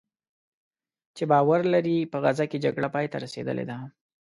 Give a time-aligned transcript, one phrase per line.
[1.15, 3.77] چې باور لري "په غزه کې جګړه پایته رسېدلې ده"